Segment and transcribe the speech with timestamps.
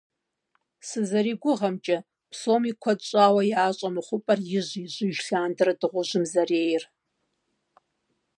[0.87, 1.97] СызэригугъэмкӀэ,
[2.31, 6.83] псоми куэд щӀауэ ящӀэ мы хъупӀэр ижь-ижьыж лъандэрэ дыгъужьым зэрейр.